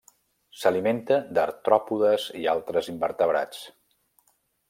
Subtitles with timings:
[0.61, 3.61] S'alimenta d'artròpodes i altres invertebrats.